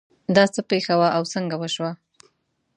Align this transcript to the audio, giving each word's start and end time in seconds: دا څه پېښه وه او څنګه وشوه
دا 0.35 0.43
څه 0.53 0.61
پېښه 0.69 0.93
وه 0.99 1.09
او 1.17 1.23
څنګه 1.33 1.55
وشوه 1.57 1.91